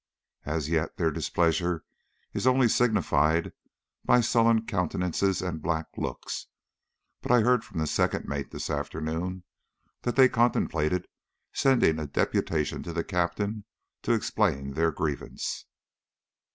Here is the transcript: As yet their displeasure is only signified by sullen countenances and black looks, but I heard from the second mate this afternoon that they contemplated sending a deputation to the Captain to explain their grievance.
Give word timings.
As 0.47 0.67
yet 0.67 0.97
their 0.97 1.11
displeasure 1.11 1.83
is 2.33 2.47
only 2.47 2.67
signified 2.67 3.53
by 4.03 4.19
sullen 4.19 4.65
countenances 4.65 5.43
and 5.43 5.61
black 5.61 5.89
looks, 5.95 6.47
but 7.21 7.29
I 7.31 7.41
heard 7.41 7.63
from 7.63 7.79
the 7.79 7.85
second 7.85 8.25
mate 8.27 8.49
this 8.49 8.71
afternoon 8.71 9.43
that 10.01 10.15
they 10.15 10.27
contemplated 10.27 11.07
sending 11.53 11.99
a 11.99 12.07
deputation 12.07 12.81
to 12.81 12.93
the 12.93 13.03
Captain 13.03 13.63
to 14.01 14.13
explain 14.13 14.73
their 14.73 14.91
grievance. 14.91 15.65